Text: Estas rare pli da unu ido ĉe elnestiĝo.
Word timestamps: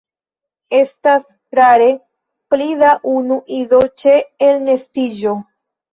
Estas 0.77 1.27
rare 1.59 1.89
pli 2.55 2.69
da 2.79 2.95
unu 3.15 3.37
ido 3.61 3.83
ĉe 4.05 4.15
elnestiĝo. 4.49 5.37